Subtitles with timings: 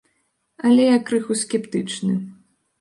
[0.69, 2.21] Але я крыху скептычны.